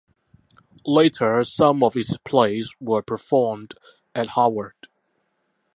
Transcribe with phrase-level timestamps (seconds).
[0.87, 3.75] Later some of its plays were performed
[4.15, 4.73] at Harvard.